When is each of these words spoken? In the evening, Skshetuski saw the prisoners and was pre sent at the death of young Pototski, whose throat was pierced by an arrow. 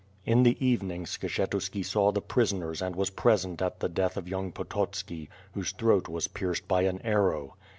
In 0.25 0.41
the 0.41 0.57
evening, 0.65 1.05
Skshetuski 1.05 1.85
saw 1.85 2.11
the 2.11 2.23
prisoners 2.23 2.81
and 2.81 2.95
was 2.95 3.11
pre 3.11 3.37
sent 3.37 3.61
at 3.61 3.81
the 3.81 3.87
death 3.87 4.17
of 4.17 4.27
young 4.27 4.51
Pototski, 4.51 5.29
whose 5.53 5.73
throat 5.73 6.07
was 6.09 6.27
pierced 6.27 6.67
by 6.67 6.81
an 6.85 6.99
arrow. 7.03 7.55